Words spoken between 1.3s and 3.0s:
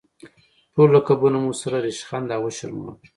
مو سره ریشخند او وشرمول.